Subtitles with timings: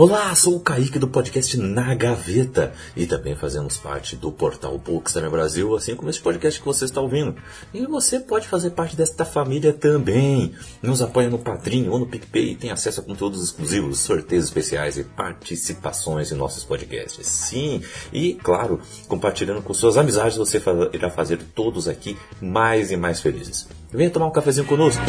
[0.00, 5.28] Olá, sou o Kaique do podcast Na Gaveta e também fazemos parte do portal Bookstime
[5.28, 7.36] Brasil, assim como esse podcast que você está ouvindo.
[7.74, 10.54] E você pode fazer parte desta família também.
[10.82, 14.96] Nos apoia no Padrinho ou no PicPay e tem acesso a conteúdos exclusivos, sorteios especiais
[14.96, 17.26] e participações em nossos podcasts.
[17.26, 20.62] Sim, e claro, compartilhando com suas amizades, você
[20.94, 23.68] irá fazer todos aqui mais e mais felizes.
[23.92, 25.02] Venha tomar um cafezinho conosco.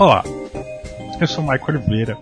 [0.00, 0.24] Olá,
[1.20, 2.16] eu sou Michael Oliveira.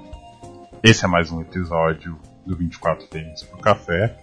[0.82, 4.19] Esse é mais um episódio do 24 Tênis pro Café.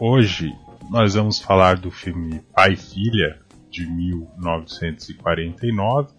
[0.00, 0.52] Hoje
[0.90, 3.38] nós vamos falar do filme Pai e Filha
[3.70, 6.12] de 1949,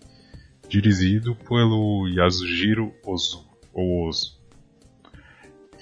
[0.69, 4.39] dirigido pelo Yasujiro Ozu, Ozu.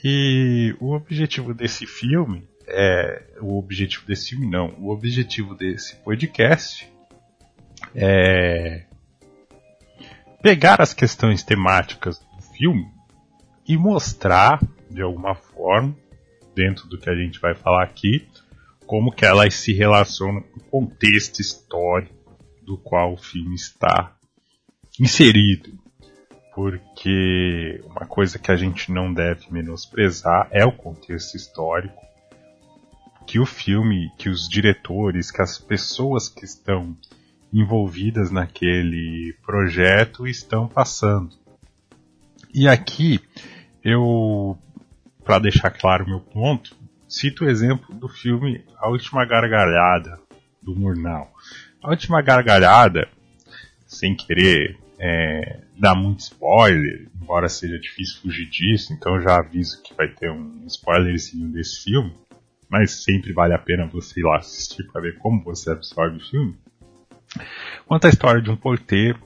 [0.04, 6.92] E o objetivo desse filme é o objetivo desse filme não, o objetivo desse podcast
[7.94, 8.87] é
[10.42, 12.88] pegar as questões temáticas do filme
[13.68, 15.96] e mostrar, de alguma forma,
[16.56, 18.28] dentro do que a gente vai falar aqui,
[18.86, 22.16] como que elas se relacionam com o contexto histórico
[22.64, 24.16] do qual o filme está
[25.00, 25.78] inserido.
[26.56, 32.08] Porque uma coisa que a gente não deve menosprezar é o contexto histórico
[33.28, 36.96] que o filme, que os diretores, que as pessoas que estão
[37.52, 41.36] envolvidas naquele projeto estão passando.
[42.54, 43.20] E aqui
[43.84, 44.58] eu,
[45.24, 46.76] para deixar claro o meu ponto,
[47.08, 50.20] cito o exemplo do filme A Última Gargalhada
[50.62, 51.32] do Murnau.
[51.82, 53.08] A Última Gargalhada,
[53.86, 59.94] sem querer é, dar muito spoiler, embora seja difícil fugir disso, então já aviso que
[59.94, 62.14] vai ter um spoilerzinho desse filme,
[62.70, 66.30] mas sempre vale a pena você ir lá assistir para ver como você absorve o
[66.30, 66.58] filme.
[67.88, 69.20] Conta a história de um porteiro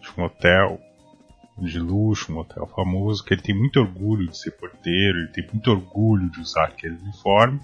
[0.00, 0.80] de um hotel
[1.56, 5.46] de luxo, um hotel famoso, que ele tem muito orgulho de ser porteiro, ele tem
[5.52, 7.60] muito orgulho de usar aquele uniforme,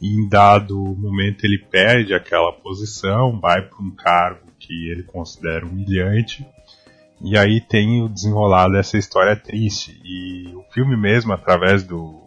[0.00, 5.64] e em dado momento ele perde aquela posição, vai para um cargo que ele considera
[5.64, 6.46] humilhante,
[7.24, 10.00] e aí tem o desenrolar dessa história triste.
[10.04, 12.20] E o filme mesmo, através do,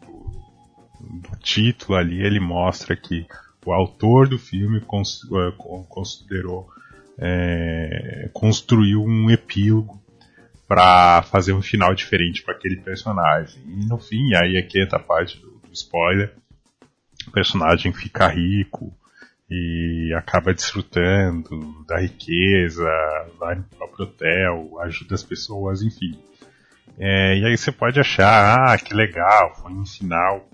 [0.00, 3.26] do, do título ali, ele mostra que
[3.68, 5.52] o autor do filme eh,
[5.88, 6.66] considerou
[7.18, 10.00] é, construiu um epílogo
[10.66, 13.60] para fazer um final diferente para aquele personagem.
[13.66, 16.32] E no fim, aí aqui entra a parte do, do spoiler,
[17.26, 18.90] o personagem fica rico
[19.50, 22.88] e acaba desfrutando da riqueza,
[23.38, 26.18] vai no próprio hotel, ajuda as pessoas, enfim.
[26.98, 30.48] É, e aí você pode achar, ah, que legal, foi um final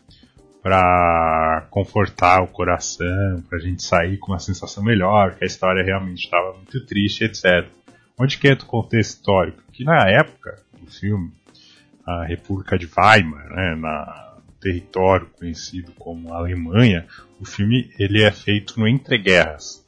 [0.65, 5.85] para confortar o coração, para a gente sair com uma sensação melhor, que a história
[5.85, 7.69] realmente estava muito triste, etc.
[8.19, 9.63] Onde que entra o contexto histórico?
[9.71, 11.31] Que na época do filme,
[12.07, 17.07] a República de Weimar, né, na território conhecido como Alemanha,
[17.39, 19.85] o filme ele é feito no entreguerras.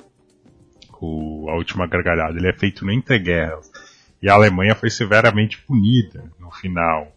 [1.00, 3.72] O, a última gargalhada, ele é feito no entreguerras.
[4.20, 7.10] E a Alemanha foi severamente punida no final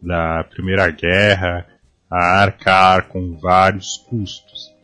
[0.00, 1.66] da Primeira Guerra
[2.10, 4.74] a arcar com vários custos.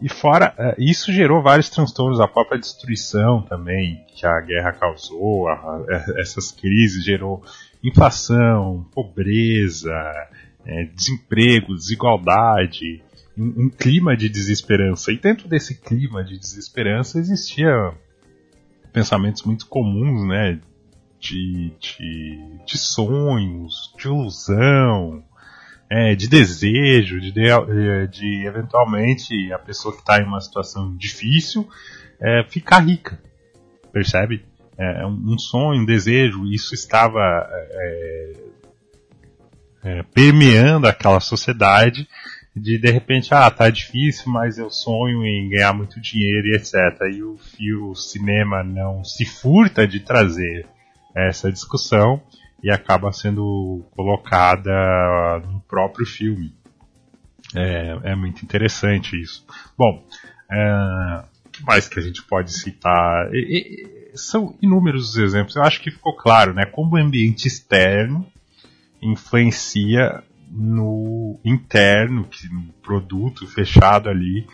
[0.00, 5.48] E fora, é, isso gerou vários transtornos, a própria destruição também que a guerra causou,
[5.48, 7.42] a, a, essas crises gerou
[7.82, 9.92] inflação, pobreza,
[10.64, 13.02] é, desemprego, desigualdade,
[13.36, 15.12] um, um, clima de desesperança.
[15.12, 17.92] E dentro desse clima de desesperança existia
[18.92, 20.60] pensamentos muito comuns, né,
[21.18, 25.24] de, de, de sonhos, de ilusão,
[25.92, 31.68] é, de desejo, de, de, de, eventualmente a pessoa que está em uma situação difícil
[32.18, 33.20] é, ficar rica,
[33.92, 34.42] percebe?
[34.78, 38.32] É, é um, sonho, um desejo, isso estava é,
[39.84, 42.08] é, permeando aquela sociedade
[42.56, 46.74] de de repente, ah, tá difícil, mas eu sonho em ganhar muito dinheiro e etc.
[47.12, 47.38] E o,
[47.90, 50.66] o cinema não se furta de trazer
[51.14, 52.22] essa discussão
[52.62, 56.54] e acaba sendo colocada no próprio filme.
[57.54, 59.44] É, é muito interessante isso.
[59.76, 60.06] Bom,
[60.50, 63.28] é, o que mais que a gente pode citar?
[63.32, 65.56] E, e, são inúmeros os exemplos.
[65.56, 66.64] Eu acho que ficou claro, né?
[66.64, 68.26] Como o ambiente externo
[69.00, 74.46] influencia no interno, que, no produto fechado ali,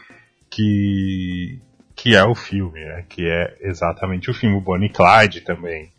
[0.48, 1.60] que,
[1.94, 3.04] que é o filme, né?
[3.08, 4.56] Que é exatamente o filme.
[4.56, 5.92] O Bonnie Clyde também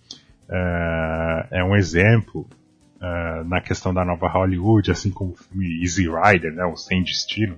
[0.50, 2.48] uh, é um exemplo
[2.98, 7.04] uh, na questão da nova Hollywood, assim como o filme Easy Rider, né, o Sem
[7.04, 7.58] Destino,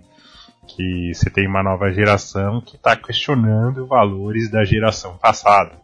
[0.68, 5.80] que você tem uma nova geração que está questionando valores da geração passada.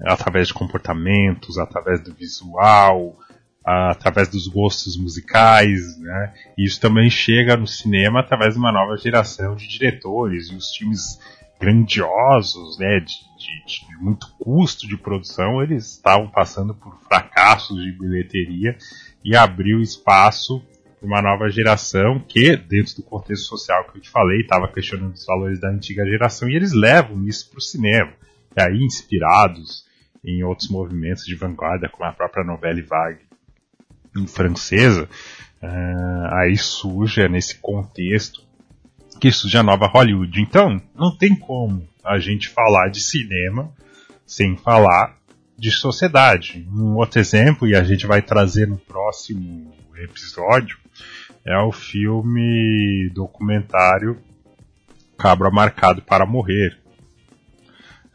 [0.00, 3.16] Através de comportamentos, através do visual,
[3.64, 6.32] através dos gostos musicais, né?
[6.56, 10.70] E isso também chega no cinema através de uma nova geração de diretores e os
[10.70, 11.18] times
[11.60, 17.92] grandiosos, né, de, de, de, muito custo de produção, eles estavam passando por fracassos de
[17.92, 18.76] bilheteria
[19.24, 20.62] e abriu espaço
[20.98, 25.14] para uma nova geração que, dentro do contexto social que eu te falei, estava questionando
[25.14, 28.12] os valores da antiga geração e eles levam isso para o cinema.
[28.56, 29.84] E aí, inspirados
[30.24, 33.28] em outros movimentos de vanguarda, como a própria novela Vague
[34.26, 35.08] francesa,
[35.62, 38.47] uh, aí surge nesse contexto
[39.18, 40.40] que surge a nova Hollywood.
[40.40, 43.70] Então, não tem como a gente falar de cinema
[44.26, 45.16] sem falar
[45.58, 46.66] de sociedade.
[46.72, 50.78] Um outro exemplo, e a gente vai trazer no próximo episódio,
[51.44, 54.18] é o filme documentário
[55.18, 56.78] Cabra Marcado para Morrer.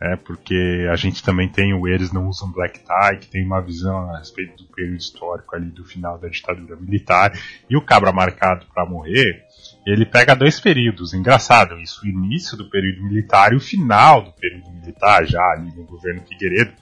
[0.06, 3.62] É, porque a gente também tem o Eles Não Usam Black Tie, que tem uma
[3.62, 7.32] visão a respeito do período histórico ali do final da ditadura militar,
[7.70, 9.46] e o Cabra Marcado para Morrer,
[9.88, 11.14] ele pega dois períodos.
[11.14, 15.74] Engraçado isso, o início do período militar e o final do período militar, já ali
[15.74, 16.74] no governo Figueiredo.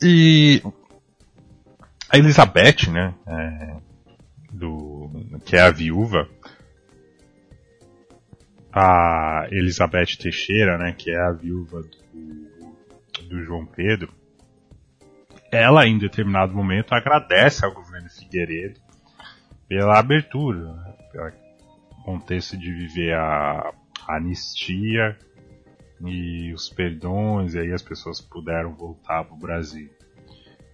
[0.00, 0.62] E
[2.08, 3.76] a Elizabeth, né, é,
[4.52, 5.10] do,
[5.44, 6.28] que é a viúva,
[8.78, 14.12] a Elizabeth Teixeira, né, que é a viúva do, do João Pedro,
[15.50, 18.78] ela em determinado momento agradece ao governo Figueiredo
[19.66, 21.32] pela abertura, né,
[22.04, 23.72] contexto de viver a,
[24.06, 25.16] a anistia
[26.04, 29.88] e os perdões, e aí as pessoas puderam voltar para o Brasil.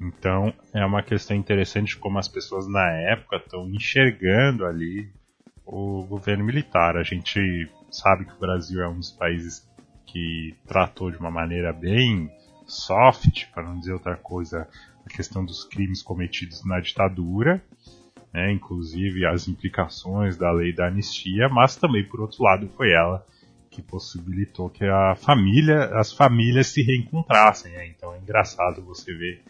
[0.00, 5.08] Então é uma questão interessante como as pessoas na época estão enxergando ali
[5.64, 6.96] o governo militar.
[6.96, 9.68] A gente sabe que o Brasil é um dos países
[10.06, 12.30] que tratou de uma maneira bem
[12.66, 14.68] soft, para não dizer outra coisa,
[15.04, 17.62] a questão dos crimes cometidos na ditadura
[18.32, 23.24] né, inclusive as implicações da lei da anistia, mas também, por outro lado, foi ela
[23.70, 27.72] que possibilitou que a família, as famílias se reencontrassem.
[27.72, 27.88] Né?
[27.88, 29.42] Então é engraçado você ver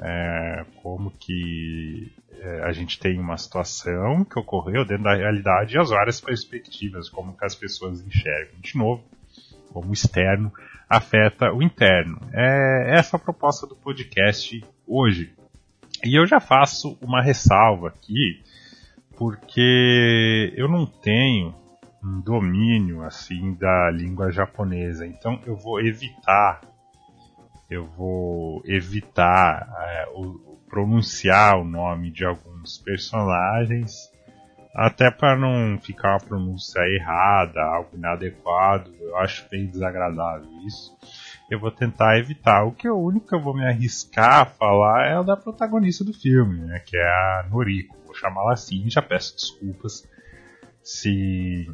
[0.00, 5.78] é, como que é, a gente tem uma situação que ocorreu dentro da realidade e
[5.78, 8.60] as várias perspectivas, como que as pessoas enxergam.
[8.60, 9.02] De novo,
[9.72, 10.52] como o externo
[10.88, 12.18] afeta o interno.
[12.32, 15.32] É essa a proposta do podcast hoje.
[16.04, 18.42] E eu já faço uma ressalva aqui,
[19.16, 21.54] porque eu não tenho
[22.02, 26.60] um domínio assim da língua japonesa, então eu vou evitar,
[27.70, 34.10] eu vou evitar é, o, pronunciar o nome de alguns personagens,
[34.74, 38.94] até para não ficar uma pronúncia errada, algo inadequado.
[39.00, 40.96] Eu acho bem desagradável isso
[41.50, 42.64] eu vou tentar evitar.
[42.64, 45.36] O que é o único que eu vou me arriscar a falar é o da
[45.36, 47.96] protagonista do filme, né, que é a Noriko.
[48.04, 50.06] Vou chamá-la assim, já peço desculpas
[50.82, 51.70] se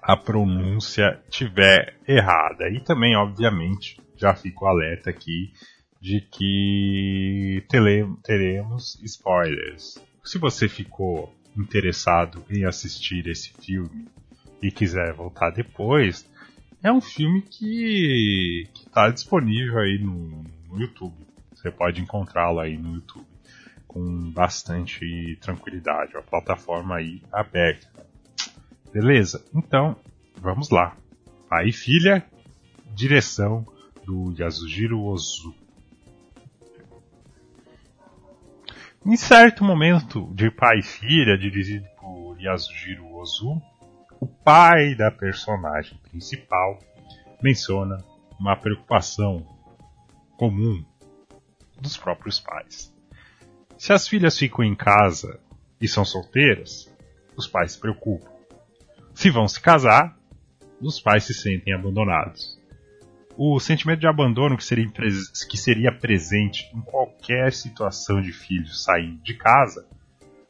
[0.00, 2.68] a pronúncia tiver errada.
[2.68, 5.52] E também, obviamente, já fico alerta aqui
[6.00, 7.64] de que
[8.22, 9.98] teremos spoilers.
[10.24, 14.06] Se você ficou interessado em assistir esse filme
[14.62, 16.28] e quiser voltar depois,
[16.82, 21.14] é um filme que está disponível aí no, no YouTube.
[21.52, 23.26] Você pode encontrá-lo aí no YouTube
[23.88, 26.16] com bastante tranquilidade.
[26.16, 27.88] A plataforma aí aberta.
[28.92, 29.44] Beleza?
[29.54, 29.96] Então,
[30.36, 30.96] vamos lá.
[31.48, 32.24] Pai e filha,
[32.94, 33.66] direção
[34.04, 35.54] do Yasujiro Ozu.
[39.04, 43.60] Em certo momento de pai e filha, dirigido por Yasujiro Ozu,
[44.20, 46.78] o pai da personagem principal
[47.42, 48.04] menciona
[48.38, 49.44] uma preocupação
[50.36, 50.84] comum
[51.80, 52.94] dos próprios pais.
[53.76, 55.40] Se as filhas ficam em casa
[55.80, 56.88] e são solteiras,
[57.36, 58.30] os pais se preocupam.
[59.12, 60.16] Se vão se casar,
[60.80, 62.61] os pais se sentem abandonados.
[63.36, 64.86] O sentimento de abandono que seria,
[65.48, 69.86] que seria presente em qualquer situação de filhos saindo de casa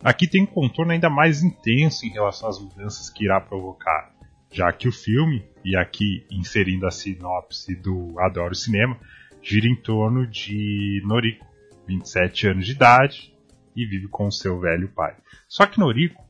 [0.05, 4.11] Aqui tem um contorno ainda mais intenso em relação às mudanças que irá provocar,
[4.51, 8.99] já que o filme, e aqui inserindo a sinopse do Adoro Cinema,
[9.41, 11.47] gira em torno de Noriko,
[11.87, 13.33] 27 anos de idade,
[13.77, 15.15] e vive com seu velho pai.
[15.47, 16.21] Só que Noriko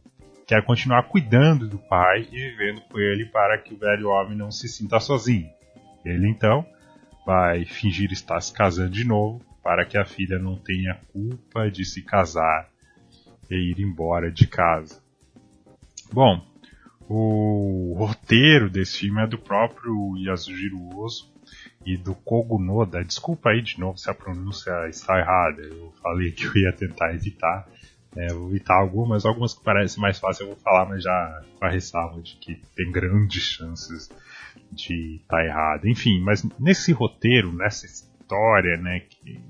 [0.47, 4.50] quer continuar cuidando do pai e vivendo com ele para que o velho homem não
[4.50, 5.49] se sinta sozinho.
[6.04, 6.66] Ele então
[7.26, 11.85] vai fingir estar se casando de novo para que a filha não tenha culpa de
[11.85, 12.68] se casar
[13.50, 15.00] e ir embora de casa.
[16.12, 16.44] Bom,
[17.14, 21.30] O roteiro desse filme é do próprio Yasujiro Ozu
[21.85, 23.04] e do Kogo Noda.
[23.04, 25.61] Desculpa aí de novo se a pronúncia está errada.
[25.61, 27.68] Eu falei que eu ia tentar evitar.
[28.16, 31.64] É, vou evitar algumas, algumas que parecem mais fáceis eu vou falar, mas já com
[31.64, 34.11] a ressalva de que tem grandes chances
[34.73, 35.87] de estar tá errado.
[35.87, 39.41] Enfim, mas nesse roteiro, nessa história, né, que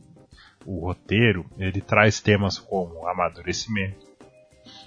[0.67, 4.07] o roteiro ele traz temas como amadurecimento,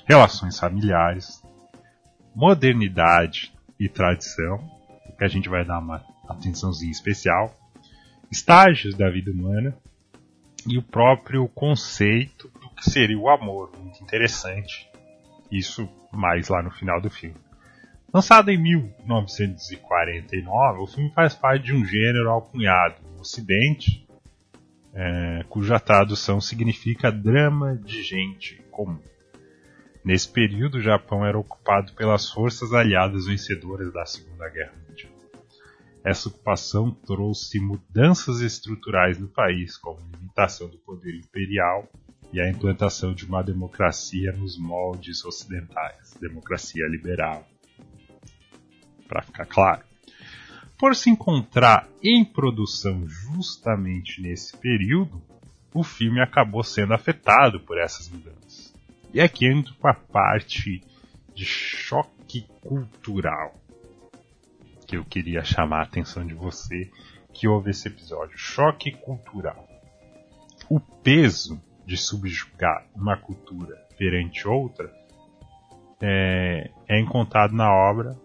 [0.06, 1.42] relações familiares,
[2.36, 4.58] modernidade e tradição,
[5.18, 7.56] que a gente vai dar uma atençãozinha especial,
[8.32, 9.77] estágios da vida humana
[10.68, 14.89] e o próprio conceito do que seria o amor, muito interessante.
[15.51, 17.44] Isso mais lá no final do filme.
[18.15, 24.07] Lançado em 1949, o filme faz parte de um gênero alcunhado no Ocidente,
[24.93, 29.01] é, cuja tradução significa drama de gente comum.
[30.01, 35.12] Nesse período, o Japão era ocupado pelas forças aliadas vencedoras da Segunda Guerra Mundial.
[36.01, 41.86] Essa ocupação trouxe mudanças estruturais no país, como limitação do poder imperial
[42.31, 47.45] e a implantação de uma democracia nos moldes ocidentais, democracia liberal.
[49.07, 49.83] Para ficar claro.
[50.77, 55.21] Por se encontrar em produção justamente nesse período,
[55.74, 58.74] o filme acabou sendo afetado por essas mudanças.
[59.13, 60.83] E aqui entra com a parte
[61.33, 63.55] de choque cultural
[64.85, 66.91] que eu queria chamar a atenção de você
[67.33, 68.38] que ouve esse episódio.
[68.38, 69.67] Choque cultural.
[70.69, 74.91] O peso de subjugar uma cultura perante outra
[76.01, 78.17] é, é encontrado na obra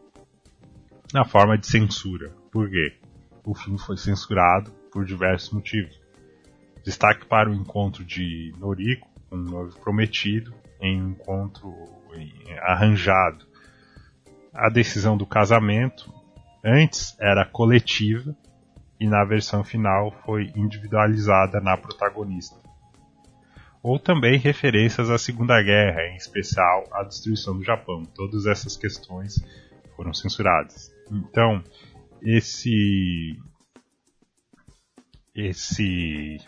[1.12, 2.30] na forma de censura.
[2.50, 2.96] Por quê?
[3.44, 5.98] O filme foi censurado por diversos motivos.
[6.84, 11.72] Destaque para o encontro de Noriko com um noivo prometido em um encontro
[12.62, 13.46] arranjado.
[14.52, 16.12] A decisão do casamento
[16.64, 18.36] antes era coletiva
[18.98, 22.56] e na versão final foi individualizada na protagonista.
[23.82, 28.04] Ou também referências à Segunda Guerra, em especial à destruição do Japão.
[28.04, 29.42] Todas essas questões
[29.96, 30.99] foram censuradas.
[31.10, 31.62] Então,
[32.22, 33.38] esse
[35.34, 36.38] esse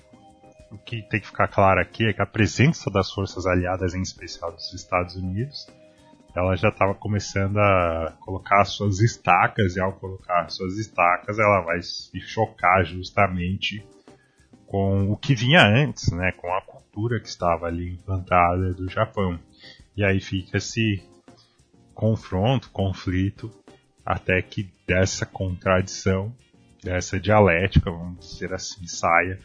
[0.70, 4.00] o que tem que ficar claro aqui é que a presença das forças aliadas, em
[4.00, 5.66] especial dos Estados Unidos,
[6.34, 11.82] ela já estava começando a colocar suas estacas, e ao colocar suas estacas, ela vai
[11.82, 13.84] se chocar justamente
[14.66, 19.38] com o que vinha antes, né, com a cultura que estava ali implantada do Japão.
[19.94, 21.06] E aí fica esse
[21.94, 23.50] confronto, conflito,
[24.04, 26.34] até que dessa contradição,
[26.82, 29.38] dessa dialética, vamos dizer assim, saia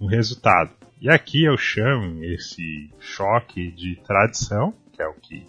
[0.00, 0.70] um resultado.
[1.00, 5.46] E aqui eu chamo esse choque de tradição, que é o que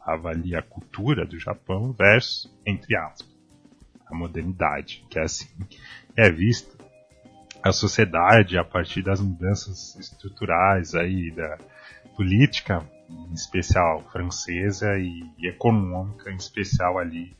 [0.00, 3.28] avalia a cultura do Japão, versus, entre aspas,
[4.06, 5.48] a modernidade, que é assim
[6.16, 6.72] é vista
[7.62, 11.56] a sociedade a partir das mudanças estruturais aí da
[12.14, 17.34] política, em especial francesa, e, econômica, em especial ali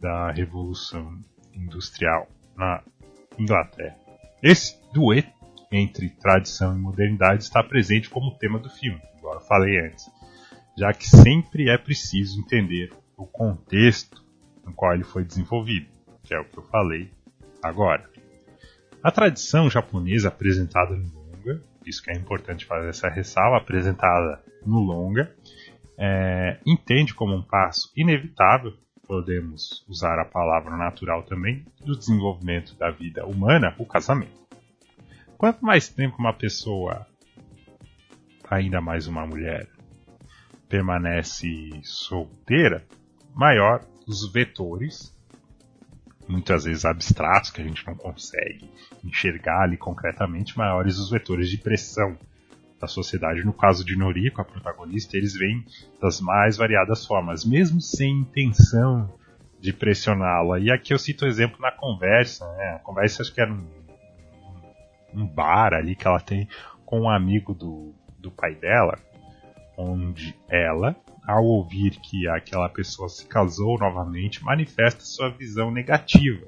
[0.00, 1.18] da Revolução
[1.54, 2.82] Industrial na
[3.38, 3.96] Inglaterra.
[4.42, 5.34] Esse dueto
[5.72, 10.08] entre tradição e modernidade está presente como tema do filme, eu falei antes,
[10.78, 14.24] já que sempre é preciso entender o contexto
[14.64, 15.86] no qual ele foi desenvolvido,
[16.22, 17.10] que é o que eu falei
[17.62, 18.08] agora.
[19.02, 24.80] A tradição japonesa apresentada no longa, isso que é importante fazer essa ressalva, apresentada no
[24.80, 25.34] longa,
[25.98, 28.72] é, entende como um passo inevitável,
[29.06, 34.46] podemos usar a palavra natural também, do desenvolvimento da vida humana, o casamento.
[35.38, 37.06] Quanto mais tempo uma pessoa,
[38.48, 39.68] ainda mais uma mulher,
[40.68, 42.84] permanece solteira,
[43.34, 45.14] maior os vetores,
[46.28, 48.68] muitas vezes abstratos, que a gente não consegue
[49.04, 52.18] enxergar ali concretamente, maiores os vetores de pressão
[52.80, 53.44] da sociedade.
[53.44, 55.64] No caso de Noriko, a protagonista, eles vêm
[56.00, 59.12] das mais variadas formas, mesmo sem intenção
[59.60, 60.58] de pressioná-la.
[60.60, 62.74] E aqui eu cito o exemplo na conversa, né?
[62.76, 63.86] A conversa acho que era um
[65.16, 66.46] um bar ali que ela tem
[66.84, 68.98] com um amigo do, do pai dela,
[69.76, 70.94] onde ela,
[71.26, 76.46] ao ouvir que aquela pessoa se casou novamente, manifesta sua visão negativa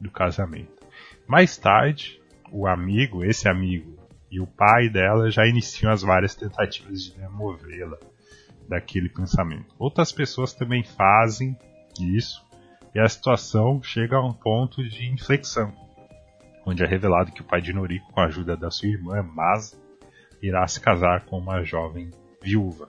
[0.00, 0.84] do casamento.
[1.26, 2.20] Mais tarde,
[2.50, 3.99] o amigo, esse amigo
[4.30, 7.98] e o pai dela já iniciam as várias tentativas de removê-la
[8.68, 9.74] daquele pensamento.
[9.78, 11.56] Outras pessoas também fazem
[11.98, 12.44] isso
[12.94, 15.74] e a situação chega a um ponto de inflexão
[16.64, 19.76] onde é revelado que o pai de Noriko, com a ajuda da sua irmã Masa,
[20.42, 22.10] irá se casar com uma jovem
[22.42, 22.88] viúva.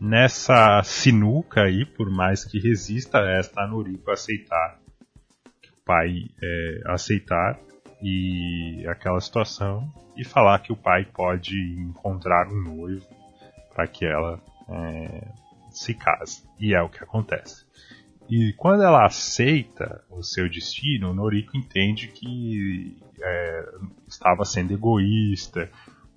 [0.00, 4.78] nessa sinuca aí, por mais que resista, esta Noriko aceitar
[5.72, 7.58] o pai é, aceitar
[8.06, 13.06] e aquela situação e falar que o pai pode encontrar um noivo
[13.74, 15.26] para que ela é,
[15.70, 16.44] se case.
[16.60, 17.64] E é o que acontece.
[18.28, 23.68] E quando ela aceita o seu destino, o Noriko entende que é,
[24.06, 25.70] estava sendo egoísta,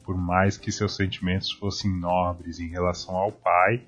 [0.03, 3.81] por mais que seus sentimentos fossem nobres em relação ao pai,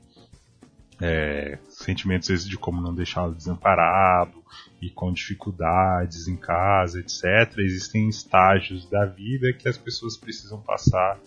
[1.01, 4.43] é, sentimentos esses de como não deixá-lo desamparado
[4.81, 7.57] e com dificuldades em casa, etc.
[7.59, 11.19] Existem estágios da vida que as pessoas precisam passar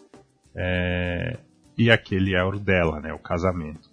[0.54, 1.38] é,
[1.76, 3.90] e aquele é o dela, né, o casamento.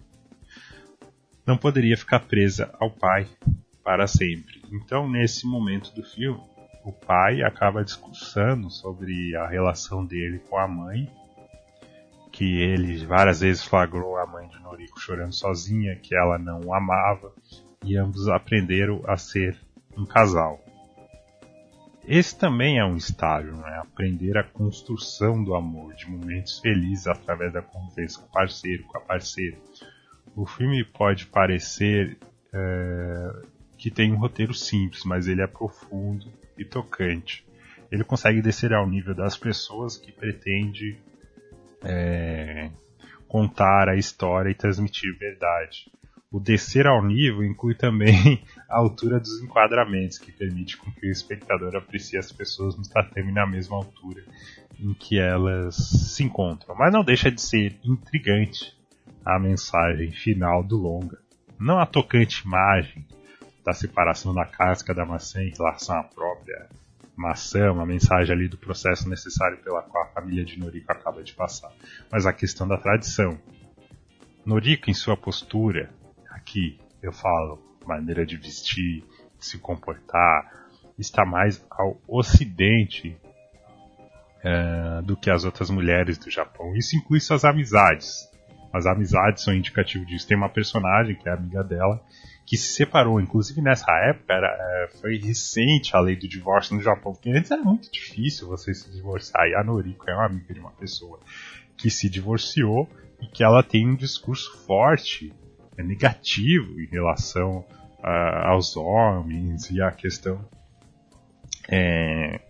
[1.46, 3.26] Não poderia ficar presa ao pai
[3.82, 4.62] para sempre.
[4.70, 6.40] Então, nesse momento do filme,
[6.84, 11.10] o pai acaba discursando sobre a relação dele com a mãe,
[12.40, 16.74] que ele várias vezes flagrou a mãe de Noriko chorando sozinha, que ela não o
[16.74, 17.34] amava,
[17.84, 19.60] e ambos aprenderam a ser
[19.94, 20.58] um casal.
[22.02, 23.78] Esse também é um estágio, né?
[23.82, 28.96] aprender a construção do amor, de momentos felizes através da convivência com o parceiro, com
[28.96, 29.58] a parceira.
[30.34, 32.16] O filme pode parecer
[32.54, 33.32] é,
[33.76, 37.46] que tem um roteiro simples, mas ele é profundo e tocante.
[37.92, 40.98] Ele consegue descer ao nível das pessoas que pretende
[41.82, 42.70] é,
[43.28, 45.90] contar a história e transmitir verdade.
[46.32, 51.10] O descer ao nível inclui também a altura dos enquadramentos, que permite com que o
[51.10, 54.22] espectador aprecie as pessoas no tatame na mesma altura
[54.78, 56.74] em que elas se encontram.
[56.76, 58.76] Mas não deixa de ser intrigante
[59.24, 61.18] a mensagem final do longa.
[61.58, 63.04] Não a tocante imagem
[63.64, 66.68] da separação da casca da maçã em relação à própria
[67.16, 71.34] maçã, uma mensagem ali do processo necessário pela qual a família de Noriko acaba de
[71.34, 71.72] passar,
[72.10, 73.38] mas a questão da tradição.
[74.44, 75.90] Noriko, em sua postura,
[76.30, 79.04] aqui eu falo, maneira de vestir,
[79.38, 80.68] de se comportar,
[80.98, 83.16] está mais ao ocidente
[84.42, 86.74] é, do que as outras mulheres do Japão.
[86.76, 88.28] Isso inclui suas amizades.
[88.72, 90.26] As amizades são indicativo disso.
[90.26, 92.00] Tem uma personagem que é amiga dela
[92.50, 93.20] que se separou.
[93.20, 97.48] Inclusive nessa época era, é, foi recente a lei do divórcio no Japão, porque antes
[97.48, 99.46] era muito difícil você se divorciar.
[99.46, 101.20] E a Noriko é uma amiga de uma pessoa
[101.76, 102.90] que se divorciou
[103.22, 105.32] e que ela tem um discurso forte,
[105.78, 107.64] é, negativo em relação
[108.02, 110.44] aos homens e a questão
[111.68, 112.40] é,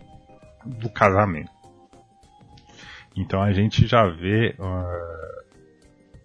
[0.65, 1.51] do casamento.
[3.15, 5.45] Então a gente já vê uh,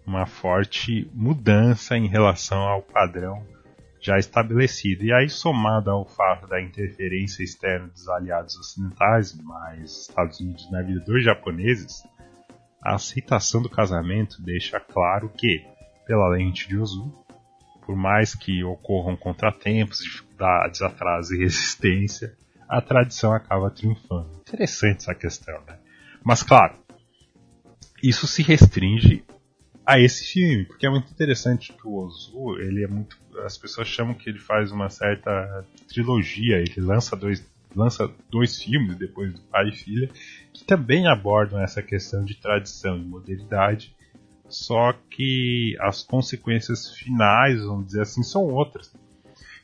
[0.06, 3.44] uma forte mudança em relação ao padrão
[4.06, 5.04] já estabelecido.
[5.04, 10.80] E aí, somado ao fato da interferência externa dos aliados ocidentais, mais Estados Unidos na
[10.80, 12.04] vida dos japoneses,
[12.80, 15.66] a aceitação do casamento deixa claro que,
[16.06, 17.12] pela lente de Ozu,
[17.84, 22.36] por mais que ocorram contratempos, dificuldades, atrasos e resistência,
[22.68, 24.30] a tradição acaba triunfando.
[24.40, 25.78] Interessante essa questão, né?
[26.24, 26.74] Mas claro,
[28.00, 29.24] isso se restringe
[29.86, 33.16] a esse filme, porque é muito interessante que o Ozu, ele é muito.
[33.44, 38.96] As pessoas chamam que ele faz uma certa trilogia, ele lança dois, lança dois filmes
[38.96, 40.10] depois do pai e filha,
[40.52, 43.94] que também abordam essa questão de tradição e modernidade,
[44.48, 48.92] só que as consequências finais, vamos dizer assim, são outras.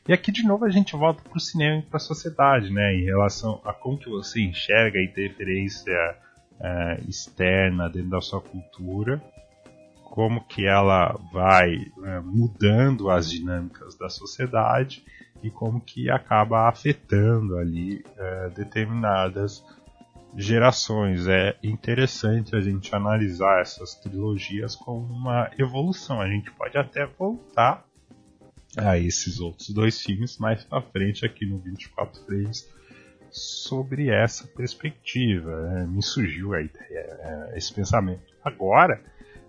[0.07, 2.95] E aqui de novo a gente volta para o cinema e para a sociedade, né,
[2.95, 6.17] em relação a como que você enxerga a interferência
[6.61, 9.23] uh, externa dentro da sua cultura
[10.13, 15.03] como que ela vai é, mudando as dinâmicas da sociedade
[15.43, 19.65] e como que acaba afetando ali é, determinadas
[20.37, 21.27] gerações.
[21.27, 26.21] É interessante a gente analisar essas trilogias como uma evolução.
[26.21, 27.83] A gente pode até voltar
[28.77, 32.69] a esses outros dois filmes mais para frente aqui no 24 frames
[33.31, 35.59] sobre essa perspectiva.
[35.71, 35.87] Né?
[35.87, 38.31] Me surgiu a ideia, é, esse pensamento.
[38.45, 39.03] Agora,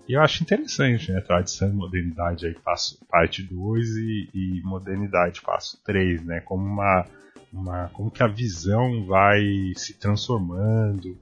[0.07, 1.21] e eu acho interessante, né?
[1.21, 6.41] Tradição e modernidade aí, passo, parte 2 e, e, modernidade, passo 3, né?
[6.41, 7.05] Como uma,
[7.51, 7.89] uma.
[7.93, 9.41] Como que a visão vai
[9.75, 11.17] se transformando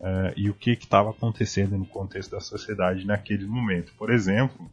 [0.00, 3.92] uh, e o que estava acontecendo no contexto da sociedade naquele momento.
[3.98, 4.70] Por exemplo,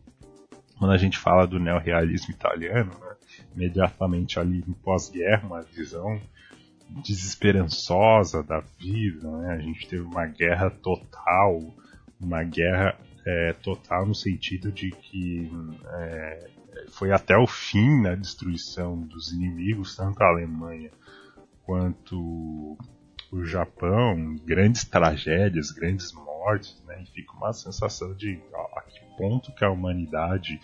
[0.78, 3.16] quando a gente fala do neorrealismo italiano, né,
[3.54, 6.20] imediatamente ali no pós-guerra, uma visão
[7.04, 9.54] desesperançosa da vida, né?
[9.56, 11.62] A gente teve uma guerra total,
[12.20, 15.52] uma guerra é, total no sentido de que
[15.94, 16.50] é,
[16.90, 20.92] foi até o fim na destruição dos inimigos, tanto a Alemanha
[21.64, 22.78] quanto
[23.32, 27.04] o Japão, grandes tragédias, grandes mortes, né?
[27.04, 30.60] E fica uma sensação de ó, a que ponto que a humanidade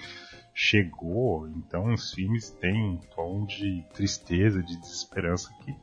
[0.54, 1.48] chegou.
[1.50, 5.76] Então os filmes têm um tom de tristeza, de desesperança que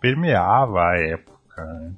[0.00, 1.64] permeava a época.
[1.64, 1.94] Né?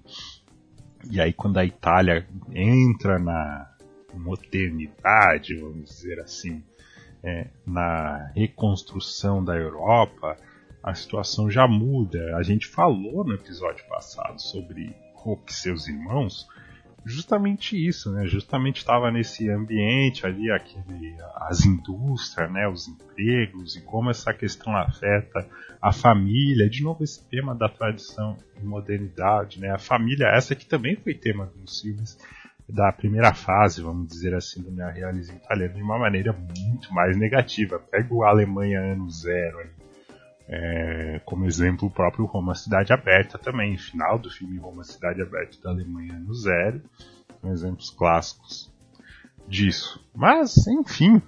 [1.11, 3.72] E aí quando a Itália entra na
[4.19, 6.63] modernidade, vamos dizer assim,
[7.23, 10.37] é, na reconstrução da Europa,
[10.83, 12.37] a situação já muda.
[12.37, 16.49] A gente falou no episódio passado sobre Hulk e seus irmãos,
[17.05, 18.27] justamente isso, né?
[18.27, 22.67] Justamente estava nesse ambiente ali, aquele, as indústrias, né?
[22.69, 25.49] Os empregos e como essa questão afeta
[25.81, 26.69] a família.
[26.69, 29.71] De novo esse tema da tradição e modernidade, né?
[29.71, 32.19] A família, essa que também foi tema dos filmes
[32.69, 37.79] da primeira fase, vamos dizer assim, do neorrealismo italiano de uma maneira muito mais negativa.
[37.79, 39.71] Pega o Alemanha ano zero aí.
[40.49, 45.57] É, como exemplo o próprio Roma Cidade Aberta também, final do filme Roma Cidade Aberta
[45.63, 46.83] da Alemanha ano zero,
[47.41, 48.71] são exemplos clássicos
[49.47, 50.05] disso.
[50.15, 51.23] Mas, enfim,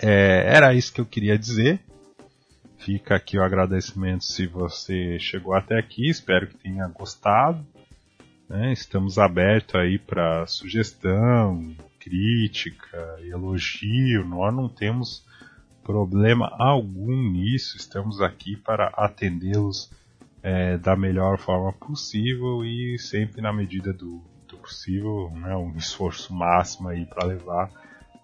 [0.00, 1.80] é, era isso que eu queria dizer.
[2.78, 7.64] Fica aqui o agradecimento se você chegou até aqui, espero que tenha gostado.
[8.52, 8.70] Né?
[8.70, 14.26] Estamos abertos aí para sugestão, crítica, elogio.
[14.26, 15.24] Nós não temos
[15.82, 17.78] problema algum nisso.
[17.78, 19.90] Estamos aqui para atendê-los
[20.42, 25.56] é, da melhor forma possível e sempre na medida do, do possível, né?
[25.56, 27.70] um esforço máximo aí para levar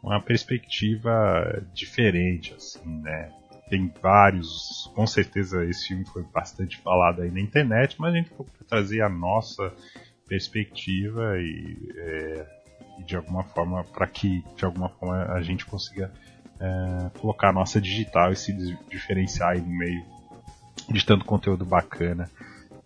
[0.03, 3.33] uma perspectiva diferente, assim, né?
[3.71, 8.31] Tem vários, com certeza esse filme foi bastante falado aí na internet, mas a gente
[8.67, 9.73] trazer a nossa
[10.29, 12.47] perspectiva e, é,
[13.05, 16.13] de alguma forma para que de alguma forma a gente consiga
[16.61, 18.53] é, colocar a nossa digital e se
[18.91, 20.05] diferenciar aí no meio
[20.91, 22.31] de tanto conteúdo bacana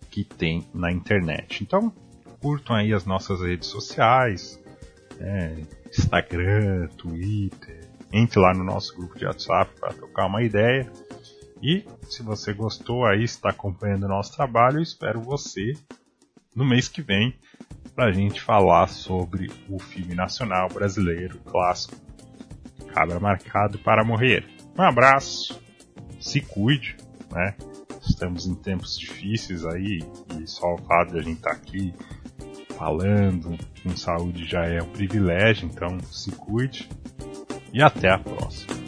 [0.09, 1.63] que tem na internet.
[1.63, 1.91] Então
[2.39, 4.59] curtam aí as nossas redes sociais,
[5.19, 10.91] é, Instagram, Twitter, entre lá no nosso grupo de WhatsApp para trocar uma ideia.
[11.61, 15.73] E se você gostou aí, está acompanhando o nosso trabalho, espero você
[16.55, 17.35] no mês que vem
[17.95, 21.95] para a gente falar sobre o filme nacional brasileiro clássico
[22.93, 24.45] Cabra Marcado para Morrer.
[24.77, 25.61] Um abraço,
[26.19, 26.95] se cuide,
[27.31, 27.55] né?
[28.07, 29.99] Estamos em tempos difíceis aí
[30.39, 31.93] e só o fato de a gente estar tá aqui
[32.77, 36.89] falando com saúde já é um privilégio, então se cuide
[37.71, 38.82] e até a próxima.